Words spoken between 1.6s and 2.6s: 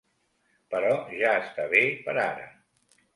bé per ara.